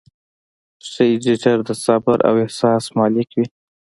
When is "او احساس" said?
2.27-2.83